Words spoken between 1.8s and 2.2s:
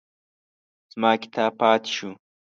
شو.